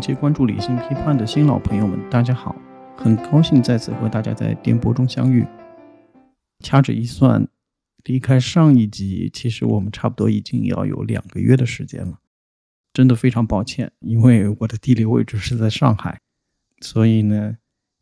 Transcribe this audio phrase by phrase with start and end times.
[0.00, 2.56] 长期关注理性批判的新老朋友们，大家好，
[2.96, 5.46] 很高兴再次和大家在电波中相遇。
[6.60, 7.46] 掐指一算，
[8.04, 12.18] 离开上一集，其实我们差不多已经要有两个月的时间了。
[12.94, 16.18] 真的非常抱歉，因为我的地理位置是在上海，
[16.80, 17.58] 所以呢，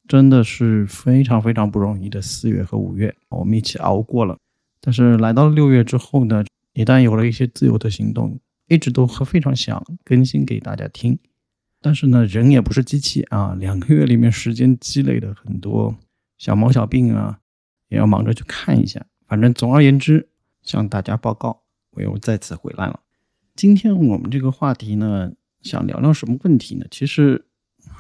[0.07, 4.39] 真的是非常非常不容易的四月和五月，我们一起熬过了。
[4.81, 6.45] 但是来到六月之后呢，
[6.75, 8.39] 一旦有了一些自由的行动。
[8.71, 11.19] 一直都和非常想更新给大家听，
[11.81, 13.55] 但是呢，人也不是机器啊。
[13.59, 15.97] 两个月里面时间积累的很多
[16.37, 17.41] 小毛小病啊，
[17.89, 19.05] 也要忙着去看一下。
[19.27, 20.29] 反正总而言之，
[20.63, 23.01] 向大家报告，我又再次回来了。
[23.55, 25.33] 今天我们这个话题呢，
[25.63, 26.87] 想聊聊什么问题呢？
[26.91, 27.47] 其实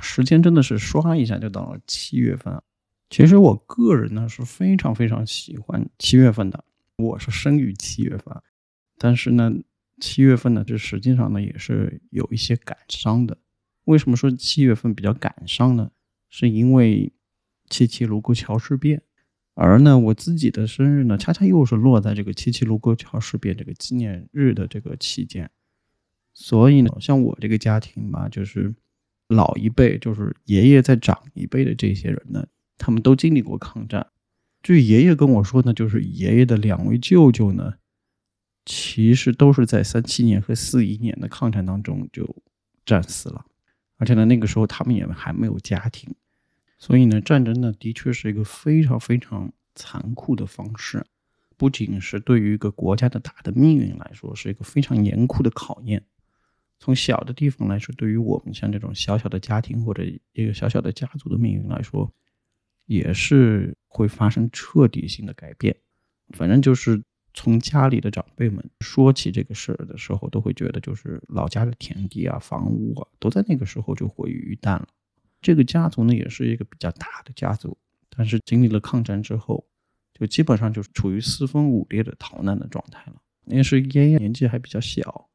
[0.00, 2.62] 时间真的是刷一下就到了七月份啊。
[3.10, 6.64] 其实我个人呢是非常非常喜欢七月份的，
[6.96, 8.34] 我是生于七月份，
[8.96, 9.52] 但是呢。
[10.00, 13.36] 七月份呢，这实际上呢也是有一些感伤的。
[13.88, 15.90] 为什么说七月份比较感伤呢？
[16.28, 17.10] 是因为
[17.70, 19.00] 七七卢沟桥事变，
[19.54, 25.50] 而呢我自己的生日呢，恰恰又是落在这个七七卢沟桥事变这个纪念日的这个期间。
[26.34, 28.74] 所以呢，像我这个家庭吧，就是
[29.26, 34.06] 老一辈，就是爷爷在长一辈的这些人呢，他们都经历过抗战。
[34.62, 37.74] 据爷爷跟我说呢，就是爷爷的两位舅舅呢。
[38.66, 42.36] 其实都是在三七年和四一年的抗战当中就
[42.84, 43.46] 战死了，
[43.98, 46.14] 而且呢，那个时候他们也还没有家庭，
[46.78, 51.04] 所以呢，战争呢的确是一个非常非常残酷的方式，
[51.56, 56.02] 不仅是对于一个国家的大的命运来说是一个非常严酷的考验，
[56.78, 62.10] 从小的地方来说，对于我们像这种小小的家庭或者一个小小的家族的命运来说，
[62.86, 65.76] 也是会发生彻底性的改变，
[66.30, 67.02] 反正就是。
[67.38, 74.88] 从家里的长辈们说起这个事儿的时候，都会觉得就是老家的田地啊、房屋啊，都在那个时候就毁于一旦了。
[75.40, 77.78] 这个家族呢，也是一个比较大的家族，
[78.10, 79.64] 但是经历了抗战之后，
[80.14, 83.14] 就基本上就是处于四分五裂的逃难的状态了。
[83.44, 85.28] 那是爷爷年纪还比较小，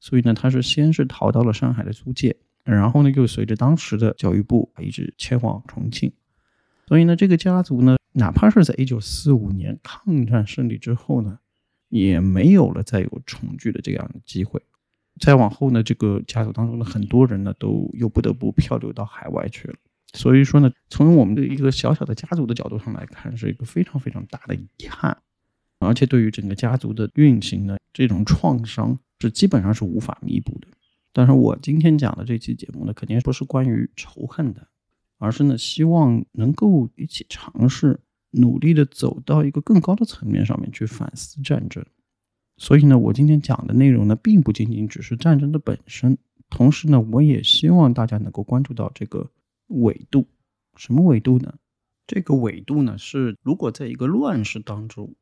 [0.00, 2.34] 所以呢，他是先是逃到了上海的租界，
[2.64, 6.10] 然后呢，又随着当时的教育部一直迁往重庆。
[6.86, 11.38] 所以呢，这个家族呢，哪怕是在一九四五年抗战胜利之后呢。
[11.92, 14.62] 也没有了再有重聚的这样的机会，
[15.20, 19.74] 再往后呢，这个家族当中的很多人呢，都又不得不漂流到海外去了。
[20.14, 25.14] 所以说呢，从我们的一个小小的家族的角度上来看，是一个非常非常大的遗憾，
[25.80, 30.68] 而且对于整个家族的运行呢，这种创伤是基本上是无法弥补的。
[31.12, 34.66] 但是我今天讲的这期节目呢，肯定不是关于仇恨的，
[35.22, 38.00] 而是呢，希望能够一起尝试。
[38.34, 41.84] 努力的走到一个更高的层面上面去反思战争，
[42.56, 46.16] 所以呢，我今天讲的内容呢，并不仅仅只是战争的本身，
[46.48, 49.30] 同时呢，我也希望大家能够关注到这个
[49.66, 50.24] 纬度。
[50.76, 51.52] 什么纬度呢？
[52.06, 55.14] 这个纬度呢，是如果在一个乱世当中，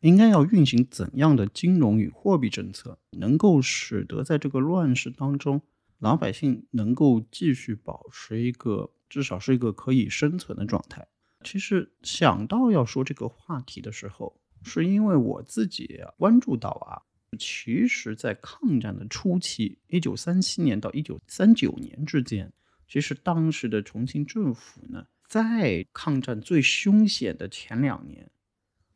[0.00, 5.62] 应该要运行怎样的金融与货币政策，能够使得在这个乱世当中，
[5.98, 11.06] 老百姓能够继续保持一个至少是一个可以生存的状态。
[11.44, 17.02] 其实想到要说这个话题的时候，是因为我自己关注到啊，
[17.38, 22.52] 其实，在抗战的初期，一九三七年到一九三九年之间，
[22.88, 28.30] 其实当时的重庆政府呢，在抗战最凶险的前两年，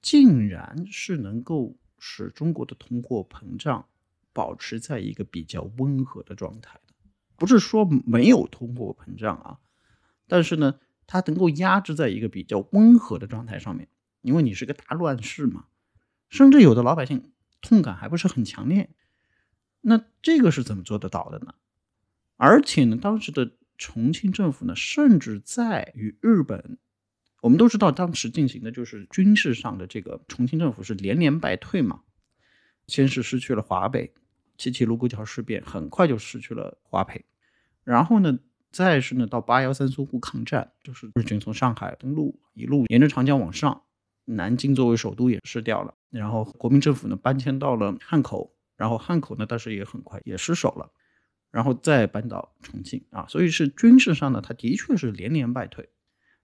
[0.00, 3.86] 竟然是能够使中国的通货膨胀
[4.32, 6.80] 保持在一个比较温和的状态，
[7.42, 9.58] 不是说没有通货膨胀啊，
[10.26, 10.78] 但是呢。
[11.04, 13.86] 它能够压制在一个比较温和的状态上面，
[14.22, 15.66] 因为你是个大乱世嘛，
[16.30, 18.88] 甚至有的老百姓痛感还不是很强烈。
[19.82, 21.54] 那这个是怎么做得到的呢？
[22.38, 26.78] 而且呢，当时的重庆政府呢，甚至在与日本，
[27.42, 32.00] 我们都知道当时进行的就是军事上的这个重庆政府是连连败退嘛，
[32.86, 34.14] 先是失去了华北，
[34.56, 37.22] 七七卢沟桥事变很快就失去了华北，
[37.84, 38.38] 然后呢？
[38.70, 43.82] 再是呢，到八幺三淞沪抗战，就是日军从上海登陆，一路沿着长江往上，
[44.24, 45.92] 南京作为首都也失掉了。
[46.08, 50.90] 然后国民政府呢搬迁到了汉口，然后汉口呢，但是也很快也失守了，
[51.50, 53.26] 然后再搬到重庆啊。
[53.28, 55.90] 所以是军事上呢，他的确是连连败退，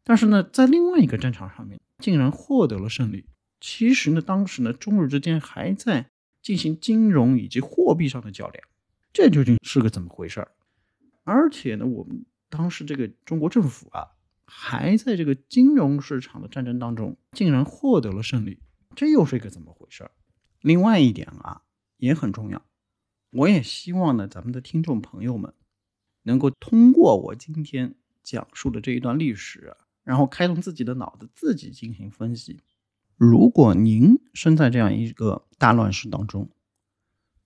[0.05, 3.25] 但是呢，在另外一个战场上面，竟然获得了胜利。
[3.59, 6.11] 其实呢，当时呢，中日之间还在
[6.43, 8.63] 进行金融以及货币上的较量，
[9.15, 10.49] 这究竟是个怎么回事儿？
[11.29, 14.13] 而且呢，我们当时这个中国政府啊，
[14.47, 18.61] 还在这个金融市场的战争当中，竟然获得了胜利，
[18.97, 20.11] 这又是一个怎么回事？
[20.63, 21.61] 另外一点啊，
[21.99, 22.63] 也很重要，
[23.29, 25.53] 我也希望呢，咱们的听众朋友们
[26.23, 32.63] 能够通过我今天讲述的这一段历史，然后开动自己的脑子，自己进行分析。
[33.19, 36.49] 如果您身在这样一个大乱世当中，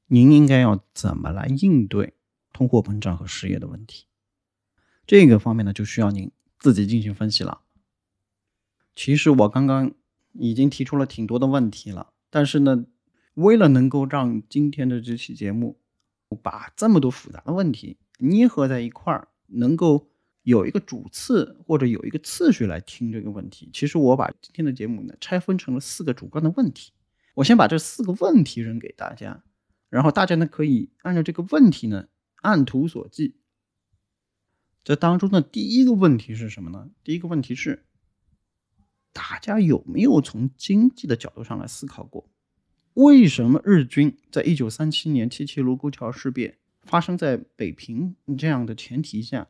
[0.06, 2.14] 您应该要怎么来应对
[2.62, 4.06] 通货膨胀和失业的问题？
[5.04, 6.30] 这个方面呢，就需要您
[6.60, 7.62] 自己进行分析了。
[8.94, 9.92] 其实我刚刚
[10.34, 12.84] 已经提出了挺多的问题了，但是呢，
[13.34, 15.80] 为了能够让今天的这期节目
[16.40, 20.08] 把这么多复杂的问题捏合在一块儿，能够
[20.44, 26.92] 有一个主次或者有一个次序来听这个问题，其实我把今天的节目呢拆分成了四个主观的问题。
[27.34, 29.42] 我先把这四个问题扔给大家。
[29.88, 32.06] 然后大家呢可以按照这个问题呢
[32.42, 33.34] 按图索骥。
[34.84, 36.90] 这当中的第一个问题是什么呢？
[37.02, 37.84] 第一个问题是，
[39.12, 42.28] 大家有没有从经济的角度上来思考过，
[42.94, 49.48] 为什么日军在一九三七年七七卢沟桥事变发生在北平这样的前提下，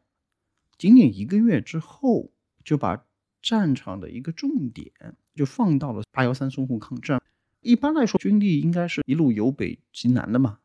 [0.76, 2.30] 仅仅一个月之后
[2.62, 3.06] 就把
[3.40, 4.92] 战场的一个重点
[5.34, 7.22] 就放到了八幺三淞沪抗战？
[7.62, 10.58] 一般来说，军力应该是一路由北及南的嘛。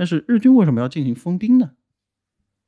[0.00, 1.72] 但是日军为什么要进行封兵呢？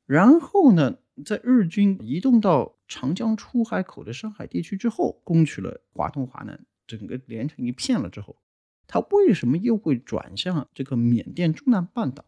[0.05, 8.37] 然后呢，在日军移动到长江出海口的上海地区之后，攻取了华东、华南，整个连成一片了之后，
[8.85, 12.23] 他为什么又会转向这个缅甸中南半岛？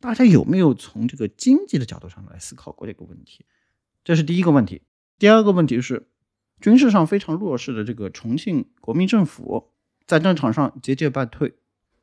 [0.00, 3.46] 大家有没有从这个经济的角度上来思考过这个问题？
[4.02, 4.82] 这是第一个问题。
[5.20, 6.08] 第二个问题是，
[6.60, 9.68] 军事上非常弱势的这个重庆国民政府。
[10.04, 11.54] 在战场上节节败退，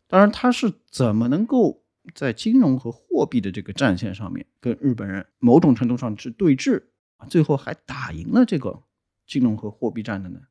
[0.07, 1.83] 当然他是怎么能够
[2.13, 6.83] 在金融和货币的这个战线上面跟日本人某种程度上是对峙
[7.17, 8.83] 啊，最后还打赢了这个
[9.27, 10.41] 金融和货币战的呢？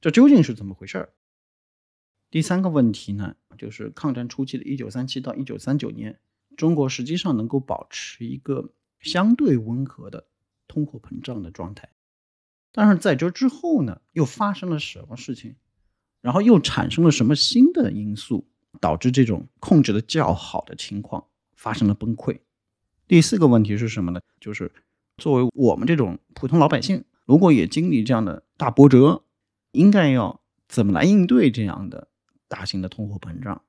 [0.00, 1.12] 这究竟是怎么回事儿？
[2.30, 6.20] 第三个问题呢，就是抗战初期的1937到1939年，
[6.56, 10.26] 中国实际上能够保持一个相对温和的
[10.68, 11.88] 通货膨胀的状态，
[12.72, 15.56] 但是在这之后呢，又发生了什么事情？
[16.20, 18.48] 然后又产生了什么新的因素，
[18.80, 22.40] 导致这种控制的较好的情况发生了崩溃？
[23.06, 24.20] 第四个问题是什么呢？
[24.40, 24.72] 就是
[25.16, 29.24] 作为我们这种普通老百姓，如果也经历这样的大波折，
[29.72, 32.08] 应该要怎么来应对这样的
[32.48, 33.62] 大型的通货膨胀，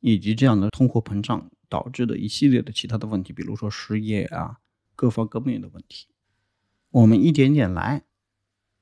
[0.00, 4.58] 以及这样的通货膨胀导致的一系列的其他的问题，比如说失业啊，
[4.94, 6.08] 各方各面的问题，
[6.90, 8.02] 我们一点点来。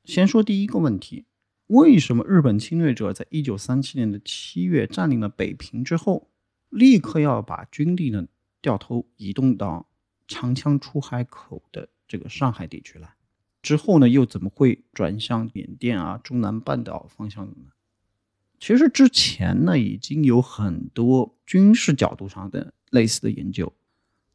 [0.04, 1.26] 先说第一个问题。
[1.68, 6.30] 为什么日本侵略者在一九三七年的七月占领了北平之后，
[6.70, 8.26] 立刻要把军力呢
[8.62, 9.86] 掉头移动到
[10.26, 13.14] 长江出海口的这个上海地区来？
[13.60, 17.54] 之后呢，又怎么会转向缅甸啊、中南半岛方向呢？
[18.58, 23.74] 其实之前呢，已经有很多军事角度上的类似的研究，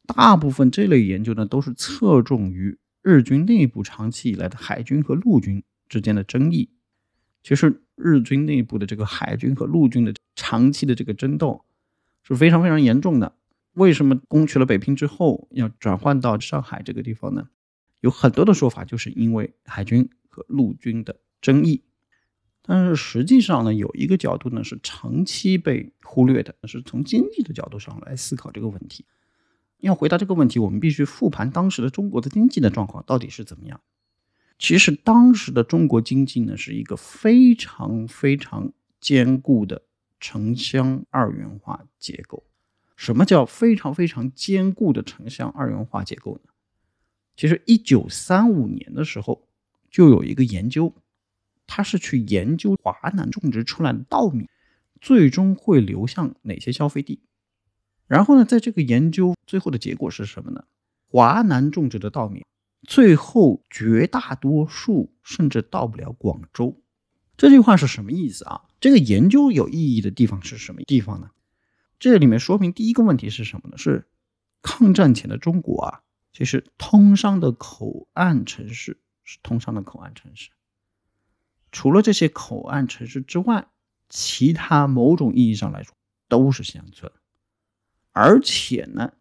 [0.06, 6.70] 大部分这类研究呢，都是侧重于日军内部长期以来的海军和陆军之间的争议。
[7.44, 11.64] 其实日军内部的这个海军和陆军的长期的这个争斗
[12.22, 13.36] 是非常非常严重的。
[13.74, 17.48] 为什么攻取了北平之后要转换到上海这个地方呢？
[18.00, 21.82] 有很多的说法，就是因为海军和陆军的争议。
[22.62, 29.04] 但是实际上呢，有一个角度呢是长期被忽略的，是从经济的角度上来思考这个问题。
[29.80, 33.82] 要回答这个问题，我们必须复盘当时的中国的经济的状况到底是怎么样。
[34.58, 39.82] 其实当时的中国经济呢，是一个非常非常坚固的
[40.20, 42.44] 城乡二元化结构。
[42.96, 46.50] 什么叫非常非常坚固的城乡二元化结构呢？
[47.36, 49.48] 其实一九三五年的时候，
[49.90, 50.94] 就有一个研究，
[51.66, 54.48] 他是去研究华南种植出来的稻米，
[55.00, 57.20] 最终会流向哪些消费地。
[58.06, 60.64] 然后呢，在这个研究最后的结果是什么呢？
[61.08, 62.44] 华南种植的稻米。
[62.86, 66.80] 最后，绝大多数甚至到不了广州。
[67.36, 68.62] 这句话是什么意思啊？
[68.78, 71.30] 这个研究有意义的地方是什么地方呢？
[71.98, 73.78] 这里面说明第一个问题是什么呢？
[73.78, 74.06] 是
[74.62, 80.50] 抗战前的中国啊，其实通商的口岸城市是通商的口岸城市。
[81.72, 83.66] 除了这些口岸城市之外，
[84.08, 85.94] 其他某种意义上来说
[86.28, 87.10] 都是乡村。
[88.12, 89.12] 而且呢，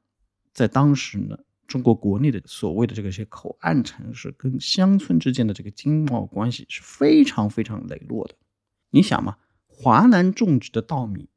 [0.54, 1.40] 在当时呢。
[1.74, 8.36] 中国国内的所谓的这个些口岸城市跟乡村之间的这个经贸关系是非常非常磊落的。
[8.92, 11.28] 你想嘛，华南种植的稻米，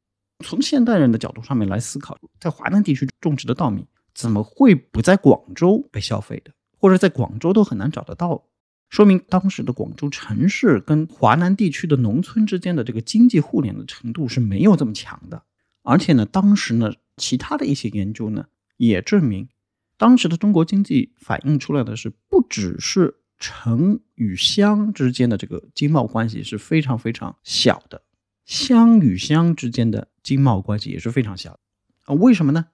[0.45, 8.43] 从现代人的角度上面来思考，在华南地区种植的稻米怎么会不在广州被消费的，或者在广州都很难找得到？
[8.89, 15.41] 说明当时的广州城市跟华南地区的农村之间的这个经济互联的程度是没有这么强的。
[15.81, 18.45] 而且呢，当时呢，其他的一些研究呢
[18.77, 19.49] 也证明。
[19.97, 28.03] 当时的中国经济反映出来的是，不只是城与乡之间的这个经贸关系是非常非常小的，
[28.45, 31.59] 乡与乡之间的经贸关系也是非常小的
[32.05, 32.15] 啊。
[32.15, 32.67] 为什么呢？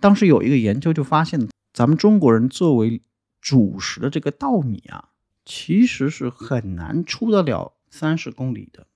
[0.00, 3.00] 当时有一个研究就发现，咱们中国人作为
[3.40, 5.10] 主食的这个稻米啊，
[5.44, 8.86] 其实是很难出得了三十公里的。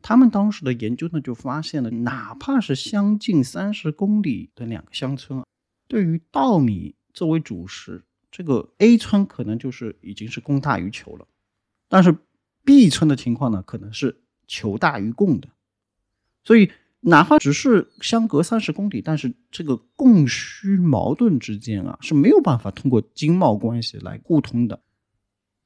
[0.00, 5.44] 他们当时的研究呢，就发现了，哪怕是相近三十公里的两个乡村啊，
[5.88, 11.26] 对于稻米作为主食，这个 A 村可能就是已经是供大于求了，
[11.88, 12.16] 但是
[12.64, 15.48] B 村的情况呢，可能是求大于供的。
[16.44, 16.70] 所以，
[17.00, 24.80] 哪怕只是相隔三十公里，但是这个供需矛盾之间啊，是没有办法通过经贸关系来互通的。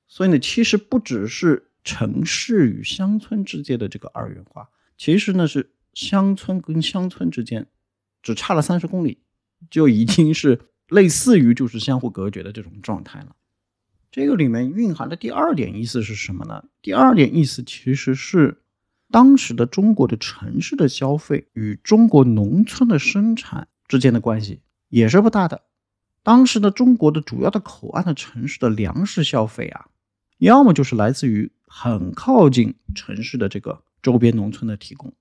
[0.09, 1.69] 所以呢，其实不只是。
[1.85, 7.67] 城市与乡村之间的这个二元化，其实呢是乡村跟乡村之间
[8.23, 9.19] 只差了三十公里，
[9.69, 10.61] 就已经是
[10.93, 13.35] 类似于就是相互隔绝的这种状态了。
[14.11, 16.65] 这个里面蕴含的第二点意思是什么呢？
[16.81, 18.63] 第二点意思其实是
[19.11, 25.63] 当时的中国的城市的消费与中国农村的生产之间的关系也是不大的。
[26.23, 29.87] 当时的中国的主要的口岸的城市的粮食消费啊，
[30.39, 31.51] 要么就是来自于。
[31.75, 35.15] 很靠近城市的这个周边农村的提供，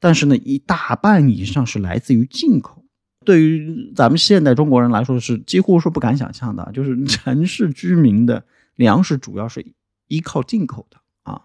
[0.00, 2.81] 但是呢，一大半以上是来自于进口。
[3.24, 9.74] 对于咱们现代中国人来说，是几乎是不敢想象的，就是城市居民的粮食主要是
[10.08, 11.42] 依靠进口的啊，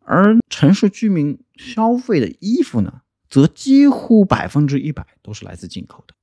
[0.00, 6.14] 而城市居民消费的衣服呢，则几乎百分之一百都是来自进口的。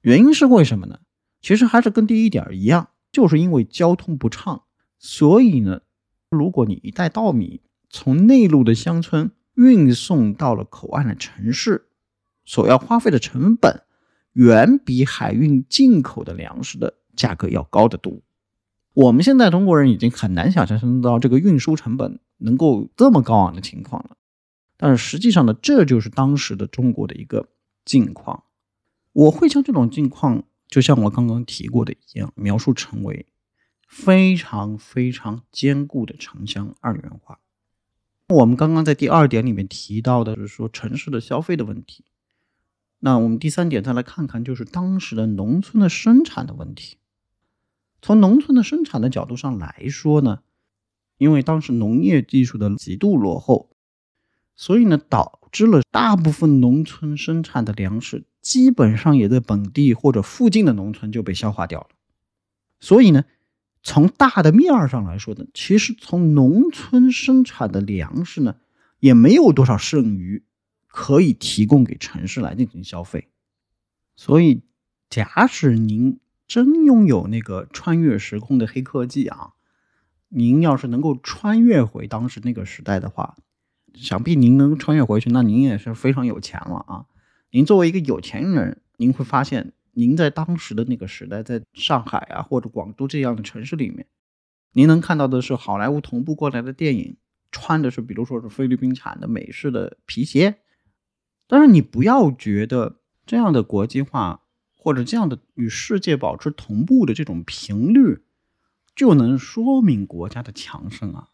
[0.00, 0.98] 原因是为什么呢？
[1.40, 4.62] 其实还是跟第一点一样，就是因为交通不畅，
[4.98, 5.82] 所以呢。
[6.30, 11.88] 如果你一袋稻米从内陆的乡村运送到了口岸的城市，
[12.44, 13.82] 所要花费的成本
[14.32, 18.20] 远比海运进口的粮食的价格要高得多。
[18.94, 24.16] 我们现在中国人已经很难想象到这个运输成本能够这么高昂的情况了。
[24.76, 27.48] 但是实际上呢，这就是当时的中国的一个
[27.84, 28.44] 境况。
[29.12, 33.26] 我会将这种境况，就像我刚刚提过的一样，描述成为。
[33.86, 37.40] 非常非常坚固的城乡二元化。
[38.26, 42.02] 我们刚刚在第二点里面提到的是说城市的消费的问题。
[43.04, 46.98] 那我们第三点再来看看，就是当时的农村的生产的问题。
[48.00, 50.38] 从农村的生产的角度上来说呢，
[51.18, 53.70] 因为当时农业技术的极度落后，
[54.54, 61.88] 所以呢导致了大部分农村生产的粮食基本上也在本地或者附近的农村就被消化掉了。
[62.80, 63.24] 所以呢。
[63.84, 68.54] 从大的面儿上来说呢，其实从农村生产的粮食呢，
[69.00, 70.44] 也没有多少剩余
[70.92, 73.28] 可以提供给城市来进行消费。
[74.14, 74.62] 所以，
[75.10, 79.54] 假使您真拥有那个穿越时空的黑科技啊，
[80.28, 83.36] 您要是能够穿越回当时那个时代的话，
[83.94, 87.06] 想必您能穿越回去，那您也是非常有钱了啊！
[87.50, 89.72] 您作为一个有钱人，您会发现。
[89.94, 94.06] 您在当时的那个时代，在上海啊或者广州这样的城市里面，
[94.72, 97.18] 您能看到的是好莱坞同步过来的电影，
[97.50, 100.61] 穿的是比如说是菲律宾产的美式的皮鞋。
[101.46, 102.96] 但是你不要觉得
[103.26, 104.42] 这样的国际化
[104.76, 108.22] 或者这样的与世界保持同步的这种频率，
[108.96, 111.28] 就能说明国家的强盛啊！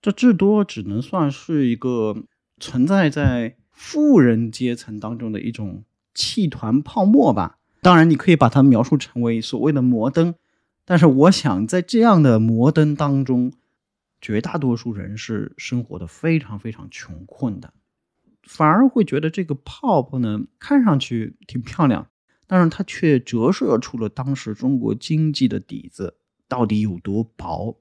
[0.00, 2.24] 这至多只能算是一个
[2.58, 5.84] 存在在富人阶层当中的一种
[6.14, 7.58] 气团泡沫吧。
[7.80, 10.34] 当然，你可以把它描述成为所谓的摩登，
[10.84, 13.52] 但是我想在这样的摩登当中，
[14.20, 17.72] 绝大多数人是生活的非常非常穷困的，
[18.42, 22.08] 反而会觉得这个泡泡呢看上去挺漂亮，
[22.46, 26.16] 但是它却折射出了当时中国经济的底子
[26.48, 27.80] 到底有多薄。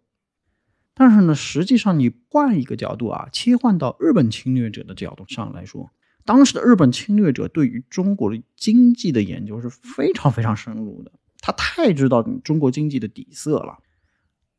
[0.93, 5.91] 但是呢，实际上你换一个角度啊，切换到日本侵略者的角度上来说。
[6.25, 13.77] 当时的日本侵略者对于中国的经济的研究是非常非常深入的，他太知道中国经济的底色了。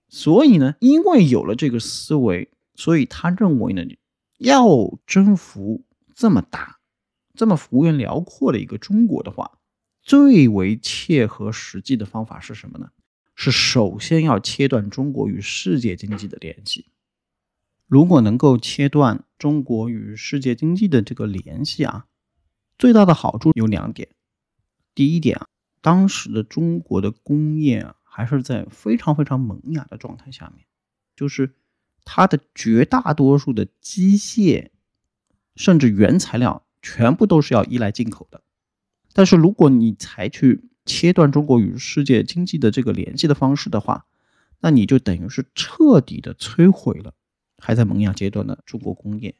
[0.09, 3.83] 所以呢，因为有了这个思维，所以他认为呢，
[4.39, 4.67] 要
[5.07, 5.85] 征服
[6.19, 6.81] 这么大、
[7.35, 9.61] 这么幅员辽阔的一个中国的话，
[10.03, 12.91] 最为切合实际的方法是什么呢？
[13.37, 16.91] 是首先要切断中国与世界经济的联系。
[17.87, 22.07] 如果能够切断中国与世界经济的这个联系啊，
[22.77, 24.09] 最大的好处有两点。
[24.97, 25.47] 第一点啊，
[25.81, 30.67] 当时的中国的工业啊，还是在非常非常萌芽的状态下面，
[31.15, 31.55] 就是
[32.03, 34.71] 它的绝大多数的机械
[35.59, 38.41] 甚至原材料全部都是要依赖进口的。
[39.13, 44.07] 但是如果你采取切断中国与世界经济的这个联系的方式的话，
[44.61, 47.15] 那你就等于是彻底的摧毁了
[47.59, 49.35] 还在萌芽阶段的中国工业。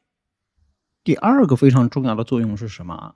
[1.05, 3.15] 第二个非常重要的作用是什么啊？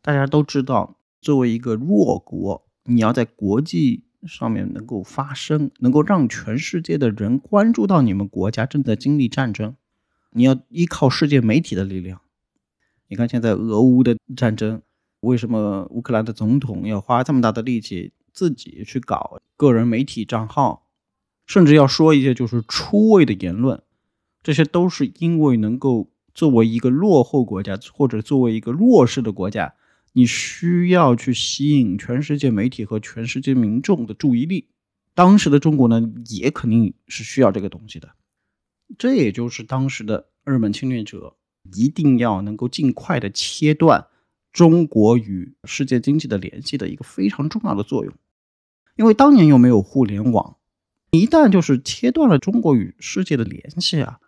[0.00, 9.76] 大家都知道，作为一个弱国，你要在国际上面能够发声，能够让全世界的人关注到你们国家正在经历战争，
[10.30, 12.21] 你要依靠世界媒体的力量。
[13.12, 14.80] 你看现在俄乌的战争。
[15.20, 20.88] 为什么乌克兰的总统要花这么大的力气自己去搞个人媒体账号，
[21.46, 23.82] 甚至要说一些就是出位的言论？
[24.42, 29.74] 这些都是因为能够作为一个落后国家或者作为一个弱势的国家，
[30.14, 34.70] 你需要去吸引全世界媒体和全世界民众的注意力。
[35.12, 38.08] 当时的中国呢，也肯定是需要这个东西的。
[38.96, 41.36] 这也就是当时的日本侵略者
[41.74, 44.06] 一定要能够尽快的切断。
[44.52, 48.12] 中国与世界经济的联系的一个非常重要的作用，
[48.96, 50.58] 因为当年又没有互联网，
[51.10, 54.20] 一旦就是切断了中国与世界的联系啊，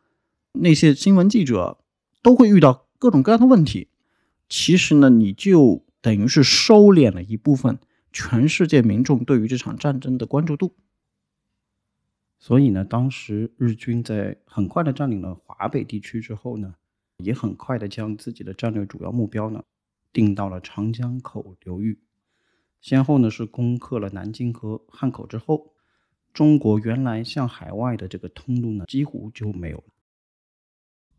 [0.53, 1.77] 那些新闻记者
[2.23, 3.89] 都会遇到各种各样的问题。
[4.49, 7.79] 其实呢，你就等于是收敛了一部分
[8.11, 10.75] 全世界民众对于这场战争的关注度。
[12.39, 16.77] 所以呢，当时日军在很快的占领了华北地区之后呢，
[17.19, 19.63] 也很快的将自己的战略主要目标呢。
[20.13, 21.99] 定到了长江口流域，
[22.81, 25.75] 先后呢是攻克了南京和汉口之后，
[26.33, 29.85] 中国原来向海外的这个通路呢几乎就没有了。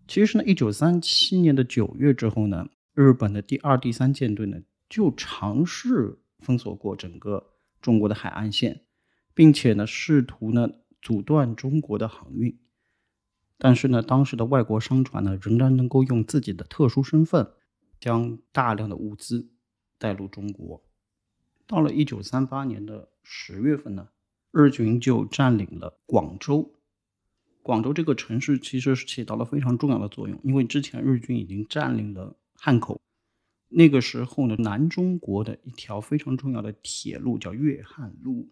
[0.07, 8.85] 其实呢，一九三七年的九月之后呢，日本的第二、第三舰队呢就尝试封锁过整个中国的海岸线，
[9.33, 10.69] 并且呢试图呢
[11.01, 12.57] 阻断中国的航运，
[13.57, 17.51] 但是呢当时的外国商船呢仍然能够用自己的特殊身份。
[17.97, 19.49] 将大量的物资
[19.97, 20.83] 带入中国。
[21.65, 24.09] 到了一九三八年的十月份呢，
[24.51, 26.75] 日军就占领了广州。
[27.63, 33.01] 广州这个城市其实是起到了非常重要的作用，因为之前日军已经占领了汉口。
[33.69, 38.49] 那个时候呢，南中国的一条非常重要的铁路叫粤汉路，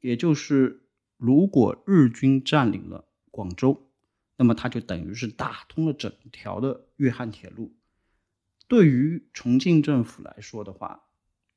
[0.00, 0.82] 也就是
[1.16, 3.89] 如果日军占领了广州，
[4.40, 7.76] 那么它就等于是打通了整条的粤汉铁路。
[8.66, 11.02] 对于重庆政府来说的话，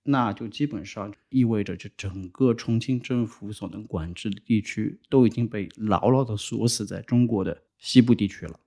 [0.04, 8.60] 那就基本上意味着，这整个重庆政府所能管制的地区都已经被牢牢的锁死在中国的西部地区了。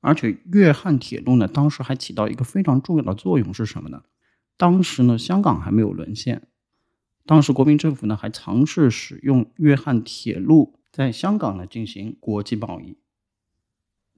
[0.00, 4.02] 而且粤汉铁路呢，当时还起到一个非常重要的作用是什么呢？
[4.56, 6.48] 当时呢，香港还没有沦陷，
[7.24, 12.98] 当时国民政府呢还尝试使用粤汉铁路在香港呢进行国际贸易。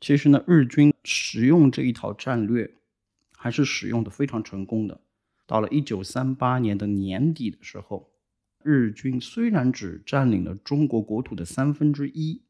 [0.01, 2.75] 其实呢，日军使用这一套战略。
[3.43, 5.01] 还是使用的非常成功的。
[5.47, 8.13] 到了一九三八年的年底的时候，
[8.63, 12.43] 日军虽然只占领了中国国土的三分之一，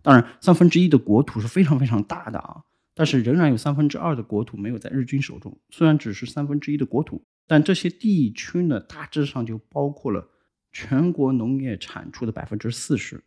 [0.00, 2.62] 当然三分之一的国土是非常非常大的啊，
[2.94, 5.58] 但是仍然有三分之二的国土没有在日军手中。
[5.70, 10.28] 虽然只是三分之一的国土，但这些地区呢，大致上就包括了
[10.70, 13.24] 全国农业产出的百分之四十。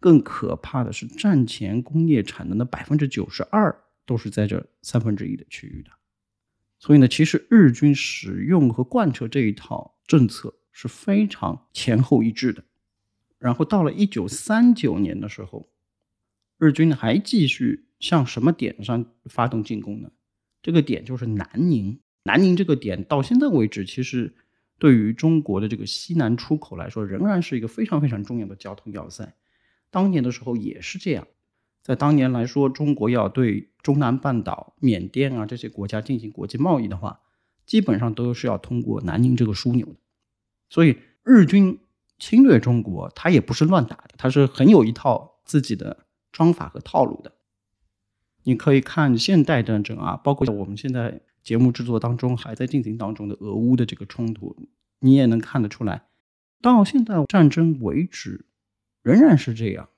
[0.00, 5.90] 更可怕的是，战前工业产能的百分之九十二都是在这三分之一的区域的。
[6.78, 12.64] 所以呢，其实日军使用和贯彻这一套政策是非常前后一致的。
[13.38, 15.68] 然后到了一九三九年的时候，
[16.58, 20.10] 日军还继续向什么点上发动进攻呢？
[20.62, 22.00] 这个点就是南宁。
[22.22, 24.34] 南宁这个点到现在为止，其实
[24.78, 29.34] 对于中国的这个西南出口来说，仍然是一个非常非常重要的交通要塞。
[29.90, 31.26] 当年的时候也是这样。
[31.82, 37.20] 在当年来说，中国要对中南半岛、缅甸啊这些国家进行国际贸易的话，
[37.66, 39.96] 基本上都是要通过南宁这个枢纽的。
[40.68, 41.80] 所以，日军
[42.18, 47.32] 侵略中国，他也不是乱打的，他是很有一套自己的方法和套路的。
[48.44, 54.54] 你可以看现代战争啊，包括我们现在节目制作当中还在进行当中的俄乌的这个冲突，
[55.00, 56.02] 你也能看得出来，
[56.60, 58.46] 到现在战争为止，
[59.02, 59.88] 仍然是这样。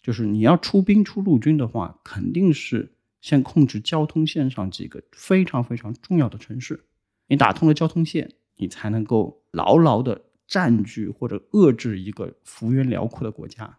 [0.00, 6.84] 就是你要出兵出陆军的话，肯定是先控制交通线上几个非常非常重要的城市。
[7.28, 13.78] 你打通了交通线，你才能够牢牢的占据或者遏制一个幅员辽阔的国家。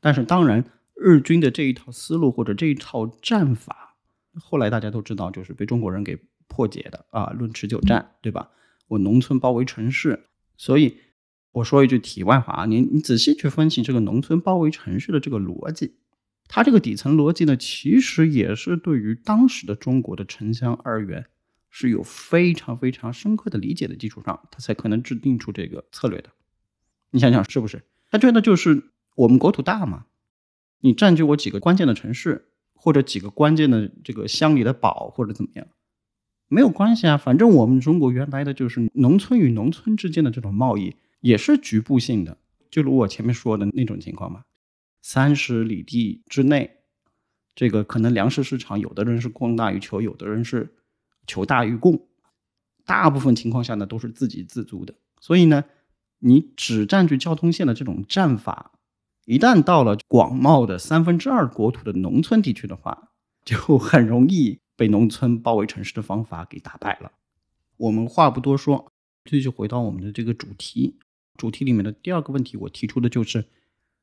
[0.00, 0.64] 但是，当然，
[0.94, 3.94] 日军的这一套思路或者这一套战法，
[4.40, 7.26] 后来大家都知道，就是被中国人给破解的啊。
[7.36, 8.50] 论持久战，对吧？
[8.88, 10.24] 我农村包围城市，
[10.56, 10.96] 所以。
[11.56, 15.94] 我说一句题外话啊，你你仔细去分析这个农村包围城市的这个逻辑，
[16.48, 21.24] 它这个底层逻辑呢，其实也是对于当时的中国的城乡二元
[21.70, 26.28] 是有非常非常深刻的理解的基础上，他才可能制定出这个策略的。
[27.10, 27.84] 你想想是不是？
[28.10, 30.04] 他觉得就是我们国土大嘛，
[30.80, 35.66] 你占据我几个关键的城市，或者几个关键的这个乡里的堡，或者怎么样，
[36.48, 37.16] 没有关系啊。
[37.16, 42.38] 反正我们中国原来的就是农村与农村之间的这种贸易也是局部性的，
[42.70, 44.42] 就如我前面说的那种情况嘛。
[45.02, 46.78] 三十里地之内，
[47.54, 50.74] 这个可能粮食市场有的人是供大于求，有的人是
[51.26, 52.08] 求大于供，
[52.84, 54.94] 大部分情况下呢都是自给自足的。
[55.20, 55.64] 所以呢，
[56.18, 58.72] 你只占据交通线的这种战法，
[59.26, 63.12] 一旦到了广袤的三分之二国土的农村地区的话，
[63.44, 67.12] 就很容易被农村包围城市的方法给打败了。
[67.76, 68.92] 我们话不多说，
[69.24, 70.98] 继续回到我们的这个主题。
[71.36, 73.44] 主题里面的第二个问题，我提出的就是。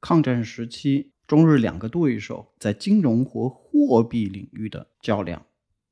[0.05, 5.45] 抗战时期，中日两个对手在金融和货币领域的较量，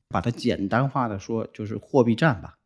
[0.10, 2.58] 把它简单化的说，就是货币战吧。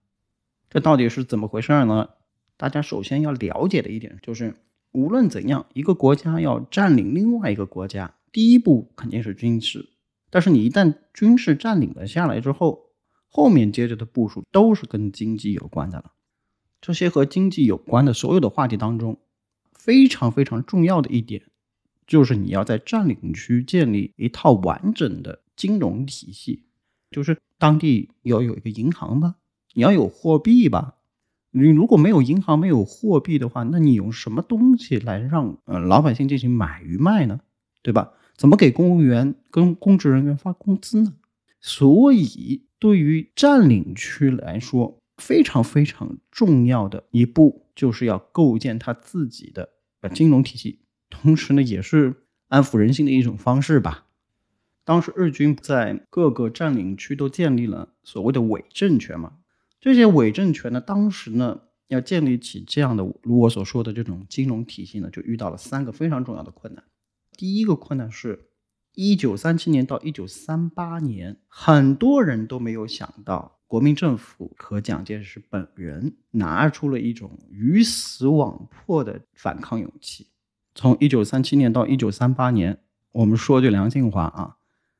[0.72, 2.10] 这到底是怎么回事呢？
[2.58, 4.56] 大家首先要了解的一点就是，
[4.92, 9.90] 无论怎样，一个国家要占领另外一个国家，第一步肯定是军事。
[10.32, 12.90] 但是你一旦军事占领了下来之后，
[13.28, 16.14] 后面接着的部署都是跟经济有关的了。
[16.82, 19.18] 这些和经济有关的所有的话题当中。
[19.74, 21.44] 非常非常重要的一点，
[22.08, 26.64] 就是你要在占领区建立一套完整的金融体系，
[27.12, 29.36] 就是当地要有一个银行吧，
[29.76, 30.96] 你要有货币吧。
[31.52, 37.42] 你如果没有银行、没有货币的话，那你用什么东西来让呃老百姓进行买与卖呢？
[37.84, 38.14] 对吧？
[38.36, 41.14] 怎么给公务员跟公职人员发工资呢？
[41.62, 49.70] 所以，对于占领区来说，非常非常重要的一步，就是要构建他自己的
[50.02, 50.10] 呃。
[50.10, 54.06] 金融体系，同时呢，也是安抚人心的一种方式吧。
[54.84, 59.38] 当时日军在各个占领区都建立了所谓的伪政权嘛，
[59.80, 66.84] 这些伪政权呢，当时呢要建立起这样的如我所说的这种金融体系呢，就遇到了三个非常重要的困难。
[67.32, 68.50] 第一个困难是，
[68.94, 73.55] 一九三七年到一九三八年，很多人都没有想到。
[73.68, 80.28] 国民政府和蒋介石本人拿出了一种鱼死网破的反抗勇气。
[80.76, 82.80] 从一九三七年到一九三八年，
[83.12, 84.58] 我们说句良心话啊，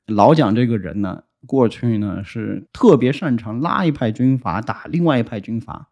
[0.08, 5.90] 老蒋这个人呢，过去呢是特别擅长拉一派军阀打另外一派军阀，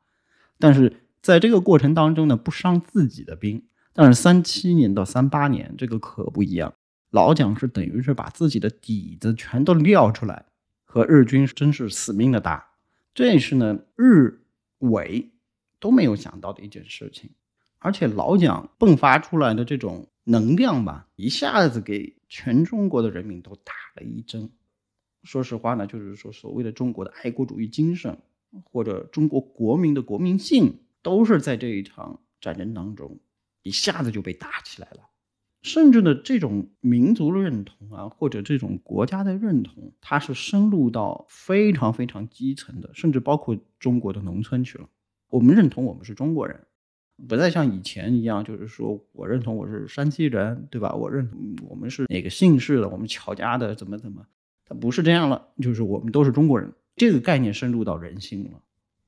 [0.57, 3.63] 但是在这个过程当中呢，不伤自己的兵。
[3.95, 6.73] 但是三七年到三八年这个可不一样，
[7.11, 10.45] 老蒋是等于是把自己的底子全都撂出来。
[10.93, 12.67] 和日军真是死命的打，
[13.15, 14.43] 这也是呢日
[14.77, 15.31] 伪
[15.79, 17.31] 都没有想到的一件事情。
[17.79, 24.51] 而且老蒋迸发出来的这种能量吧，一下子给全中国的人民都打了一针。
[25.23, 28.15] 说实话呢，就是说所谓的中国的爱国主义精神，
[28.63, 33.19] 或者中国国民的国民性，都是在这一场战争当中
[33.63, 34.99] 一下子就被打起来了。
[35.63, 44.89] 甚至呢，这种民族的认同啊，或者这种国家的认同，它是深入到非常非常基层的，甚至包括中国的农村去了。
[45.29, 46.59] 我们认同我们是中国人，
[47.29, 50.93] 不再像以前一样，就是说我认同我是山西人，对吧？
[50.93, 54.27] 我认同我们是哪个姓氏的，我们乔家的，怎么怎么，
[54.65, 56.73] 它不是这样了，就是我们都是中国人。
[56.97, 58.61] 这个概念深入到人心了。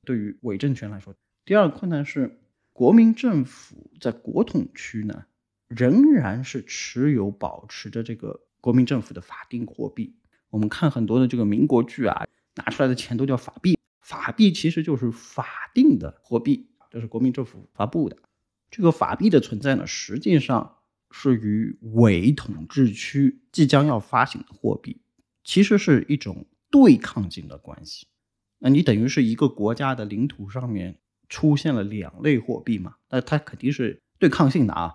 [0.05, 1.13] 对于伪政权来说，
[1.43, 2.39] 第二个困难是
[2.71, 5.25] 国民政府在国统区呢。
[5.67, 10.15] 仍然是持有保持着这个国民政府的法定货币。
[10.49, 12.25] 我们看很多的这个民国剧啊，
[12.55, 13.77] 拿出来的钱都叫法币。
[14.01, 18.17] 法币其实就是法定的货币，这是国民政府发布的。
[18.69, 20.77] 这个法币的存在呢，实际上
[21.09, 25.01] 是与伪统治区即将要发行的货币，
[25.43, 28.07] 其实是一种对抗性的关系。
[28.59, 32.95] 那你等于是一个国家的领土上面出现了两类货币嘛？
[33.09, 34.93] 那它肯定是对抗性的啊。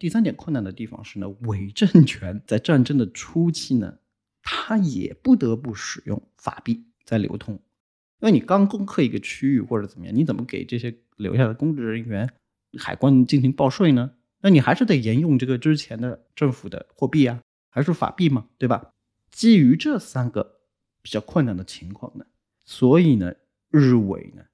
[0.00, 3.98] 第三点困难的地方是呢，伪政权在战争的初期呢，
[4.42, 12.32] 它也不得不使用法币在流通，因为你刚攻克一个区域或者怎么样，你怎么给这些留下的公职人员、
[12.78, 14.12] 海关进行报税呢？
[14.40, 18.92] 那你还是得沿用这个之前的政府的货币啊，还是法币嘛，对吧？
[19.30, 20.60] 基于这三个
[21.02, 22.24] 比较困难的情况呢，
[22.64, 23.34] 所以呢，
[23.68, 24.44] 日伪呢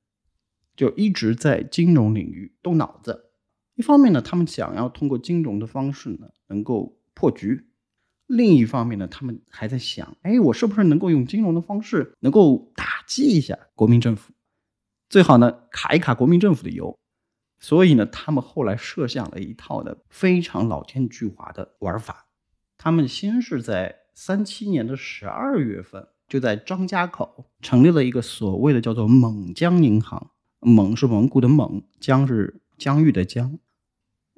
[0.74, 3.25] 就一直在金融领域动脑子。
[3.76, 7.64] 一方面呢，他们想要通过金融的方式呢，能够破局；
[8.26, 14.32] 另一方面呢，他们还在想，哎，我是不是能够用金融的方式，能够打击一下国民政府，
[15.10, 16.98] 最好呢卡一卡国民政府的油。
[17.58, 22.26] 所以呢，他们后来设想了一套的非常老奸巨猾的玩法。
[22.78, 33.58] 他们先是在三七年的十二月份就在张家口成立了一个所谓的叫做蒙江银行，蒙是蒙古的蒙，江是疆域的疆。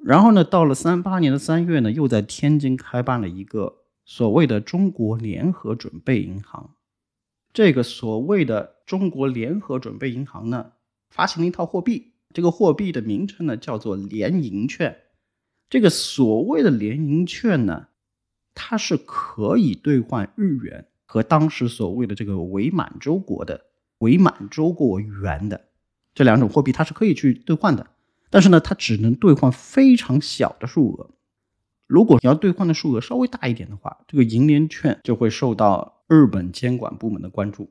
[0.02, 6.74] 然后呢，到了三八年的三月呢，又在天津开办了一个所谓的中国联合准备银行。
[7.52, 10.72] 这个所谓的中国联合准备银行呢，
[11.10, 14.96] 发行了一套货币，这个货币的名称呢叫做联银券。
[15.68, 17.88] 这个所谓的联银券呢，
[18.54, 23.64] 它是可以兑换日元和当时所谓的这个伪满洲国的
[23.98, 25.60] 伪满洲国元的
[26.14, 27.86] 这两种货币，它是可以去兑换的。
[28.30, 31.10] 但是呢，它只能兑换非常小的数额。
[31.86, 37.70] 如果你要兑换的数额稍微大一点的话，这个银联券就会受到日本监管部门的关注，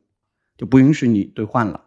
[0.58, 1.86] 就不允许你兑换了。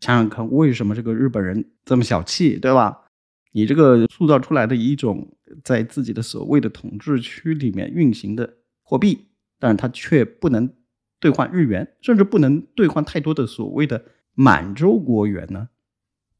[0.00, 3.04] 想想看，为什么这个日本人这么小气，对吧？
[3.52, 9.28] 你这个塑造出来的一种在自己的所谓的统治区里面运行的货币，
[9.58, 10.70] 但是它却不能
[11.18, 14.04] 兑换日元，甚至不能兑换太多的所谓的
[14.34, 15.70] 满洲国元呢？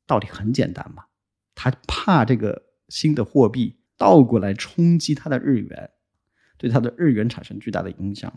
[0.07, 1.05] 道理很简单嘛。
[1.57, 5.91] 他怕这个新的货币倒过来冲击他的日元，
[6.59, 8.33] 对他的日元产生巨大的影响。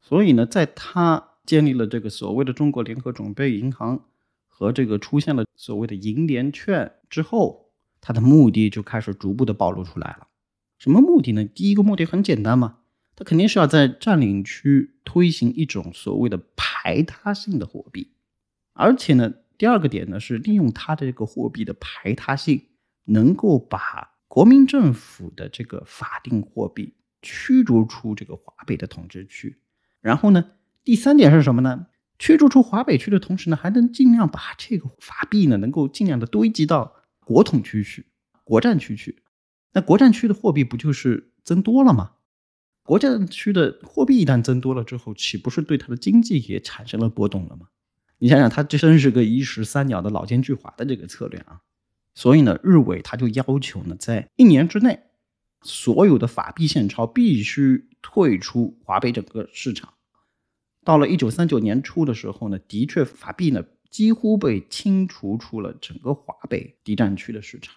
[0.00, 4.06] 所以呢，在他建立了这个所谓的中国联合准备银行
[4.46, 10.28] 和这个出现了所谓的银联券之后，他的目的就开始逐步的暴露出来了。
[10.78, 11.44] 什么目的呢？
[11.44, 12.78] 第一个目的很简单嘛，
[13.16, 18.12] 他肯定是要在占领区推行一种所谓的排他性的货币，
[18.72, 19.34] 而且呢。
[19.56, 22.62] 第二个点呢，是利用它的这个货币的排他性，
[23.04, 29.58] 能够把国民政府的这个法定货币驱逐出这个华北的统治区。
[30.00, 30.44] 然后呢，
[30.82, 31.86] 第三点是什么呢？
[32.18, 38.06] 驱逐出华北区的同时呢，还能尽量把这个法币呢，能够尽量的堆积到国统区去、
[38.44, 39.22] 国战区去。
[39.72, 42.12] 那国战区的货币不就是增多了吗？
[42.84, 47.66] 国战区的货币一旦增多了之后，岂不是对它的经济也产生了波动了吗？
[48.18, 51.60] 你想想，他这真是个一石三鸟的老奸巨猾的这个策略啊！
[52.14, 55.00] 所以呢，日伪他就要求呢，在一年之内，
[55.62, 59.94] 所有的法币现钞必须退出华北整个市场。
[60.84, 67.74] 到了一九三九年初的时候呢，的确法币呢几乎被清除出了整个华北敌占区的市场。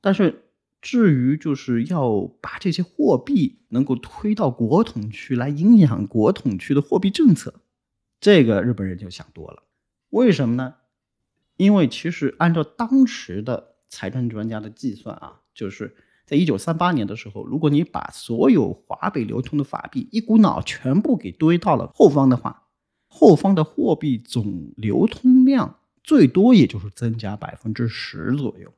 [0.00, 0.44] 但是
[0.82, 7.54] 至于就是要把这些货币能够推到国统区来影响国统区的货币政策，
[8.20, 9.62] 这个日本人就想多了。
[10.10, 10.74] 为什么呢？
[11.56, 15.94] 因为其实按照当时的财政专家的计算啊，就是
[16.24, 22.68] 在一九三八年的时候，如果你把所有华北流通的法币一股脑全部给堆到了后方的话，
[23.08, 28.72] 后方的货币总流通量最多也就是增加百分之十左右。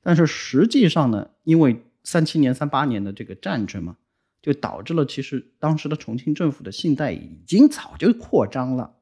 [0.00, 3.96] 但是实际上呢，因为三七年、三八年的这个战争嘛，
[4.40, 8.94] 就导致了其实当时的重庆政府的信贷已经早就扩张了，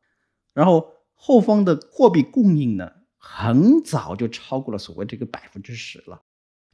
[0.55, 0.95] 然后。
[1.23, 6.23] 后方的货币供应呢，很早就超过了所谓这个百分之十了。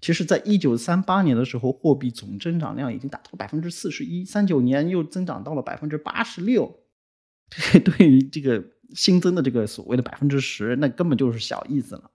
[0.00, 6.78] 其实，在一九三八年的时候，货币总增长量已经达到了百分之四十一，三九年又增长到了百分之八十六。
[7.50, 8.62] 这对于这个
[8.94, 12.12] 新增的这个所谓的百分之十，那根本就是小意思了。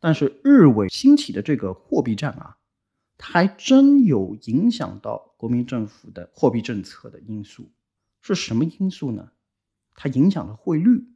[0.00, 2.56] 但是日伪兴起的这个货币战啊，
[3.18, 7.70] 它还真有影响到国民政府的货币政策的因素。
[8.22, 9.32] 是什么因素呢？
[9.94, 11.15] 它影响了汇率。